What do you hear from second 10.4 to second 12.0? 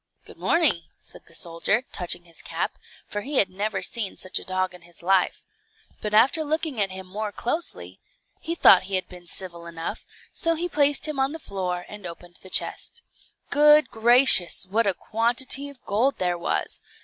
he placed him on the floor,